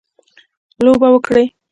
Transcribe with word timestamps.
لوبه 0.85 1.07
وکړي. 1.13 1.45